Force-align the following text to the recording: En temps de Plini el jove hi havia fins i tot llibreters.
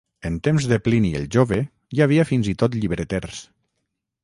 En 0.27 0.37
temps 0.45 0.63
de 0.71 0.79
Plini 0.87 1.11
el 1.19 1.27
jove 1.35 1.59
hi 1.97 2.03
havia 2.07 2.27
fins 2.31 2.51
i 2.55 2.57
tot 2.65 2.81
llibreters. 2.81 3.45